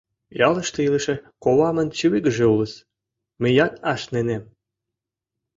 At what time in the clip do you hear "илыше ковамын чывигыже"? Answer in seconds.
0.87-2.45